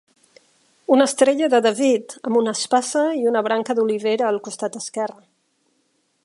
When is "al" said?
4.31-4.41